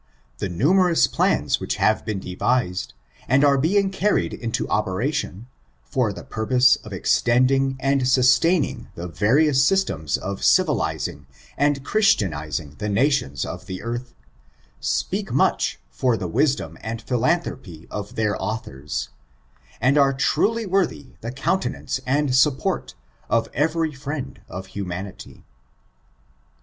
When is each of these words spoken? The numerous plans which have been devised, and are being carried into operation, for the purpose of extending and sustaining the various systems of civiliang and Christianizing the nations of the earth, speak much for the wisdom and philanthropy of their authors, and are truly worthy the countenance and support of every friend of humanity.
The 0.39 0.49
numerous 0.49 1.05
plans 1.05 1.59
which 1.59 1.75
have 1.75 2.03
been 2.03 2.17
devised, 2.19 2.95
and 3.27 3.43
are 3.45 3.55
being 3.55 3.91
carried 3.91 4.33
into 4.33 4.67
operation, 4.67 5.45
for 5.83 6.11
the 6.11 6.23
purpose 6.23 6.75
of 6.77 6.91
extending 6.91 7.77
and 7.79 8.07
sustaining 8.07 8.87
the 8.95 9.07
various 9.07 9.63
systems 9.63 10.17
of 10.17 10.39
civiliang 10.41 11.27
and 11.55 11.85
Christianizing 11.85 12.77
the 12.79 12.89
nations 12.89 13.45
of 13.45 13.67
the 13.67 13.83
earth, 13.83 14.15
speak 14.79 15.31
much 15.31 15.79
for 15.91 16.17
the 16.17 16.27
wisdom 16.27 16.79
and 16.81 17.03
philanthropy 17.03 17.85
of 17.91 18.15
their 18.15 18.35
authors, 18.41 19.09
and 19.79 19.99
are 19.99 20.13
truly 20.13 20.65
worthy 20.65 21.11
the 21.21 21.31
countenance 21.31 21.99
and 22.07 22.33
support 22.35 22.95
of 23.29 23.49
every 23.53 23.93
friend 23.93 24.41
of 24.49 24.65
humanity. 24.73 25.43